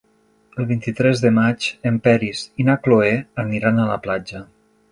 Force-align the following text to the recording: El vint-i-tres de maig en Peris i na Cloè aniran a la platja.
El 0.61 0.67
vint-i-tres 0.71 1.21
de 1.25 1.31
maig 1.35 1.67
en 1.91 2.01
Peris 2.07 2.43
i 2.63 2.67
na 2.71 2.77
Cloè 2.89 3.13
aniran 3.47 3.85
a 3.85 3.89
la 3.95 4.03
platja. 4.09 4.47